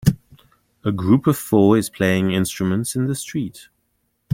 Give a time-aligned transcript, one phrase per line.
[0.83, 3.69] A group of four is playing instruments in the street